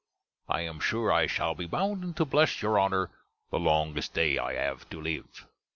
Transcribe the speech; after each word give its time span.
I 0.49 0.61
am 0.61 0.79
sure 0.79 1.11
I 1.11 1.27
shall 1.27 1.53
be 1.53 1.67
bounden 1.67 2.15
to 2.15 2.25
bless 2.25 2.63
your 2.63 2.79
Honner 2.79 3.11
the 3.51 3.59
longest 3.59 4.15
day 4.15 4.39
I 4.39 4.53
have 4.53 4.89
to 4.89 4.99
live. 4.99 5.45